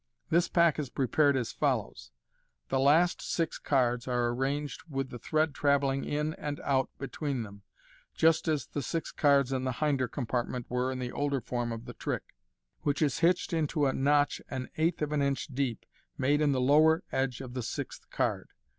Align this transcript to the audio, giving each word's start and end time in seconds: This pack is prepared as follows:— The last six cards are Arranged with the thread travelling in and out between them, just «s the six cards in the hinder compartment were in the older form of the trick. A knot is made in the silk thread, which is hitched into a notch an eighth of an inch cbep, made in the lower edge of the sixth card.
This 0.31 0.47
pack 0.47 0.79
is 0.79 0.89
prepared 0.89 1.37
as 1.37 1.51
follows:— 1.51 2.09
The 2.69 2.79
last 2.79 3.21
six 3.21 3.59
cards 3.59 4.07
are 4.07 4.29
Arranged 4.29 4.81
with 4.89 5.11
the 5.11 5.19
thread 5.19 5.53
travelling 5.53 6.05
in 6.05 6.33
and 6.39 6.59
out 6.61 6.89
between 6.97 7.43
them, 7.43 7.61
just 8.15 8.47
«s 8.49 8.65
the 8.65 8.81
six 8.81 9.11
cards 9.11 9.53
in 9.53 9.63
the 9.63 9.73
hinder 9.73 10.07
compartment 10.07 10.65
were 10.71 10.91
in 10.91 10.97
the 10.97 11.11
older 11.11 11.39
form 11.39 11.71
of 11.71 11.85
the 11.85 11.93
trick. 11.93 12.33
A 12.33 12.33
knot 12.33 12.33
is 12.33 12.41
made 12.41 12.49
in 12.49 12.81
the 12.81 12.81
silk 12.81 12.85
thread, 12.87 12.87
which 12.87 13.01
is 13.03 13.19
hitched 13.39 13.53
into 13.53 13.85
a 13.85 13.93
notch 13.93 14.41
an 14.49 14.69
eighth 14.77 15.01
of 15.03 15.11
an 15.11 15.21
inch 15.21 15.51
cbep, 15.53 15.77
made 16.17 16.41
in 16.41 16.51
the 16.51 16.59
lower 16.61 17.03
edge 17.11 17.39
of 17.39 17.53
the 17.53 17.61
sixth 17.61 18.09
card. 18.09 18.49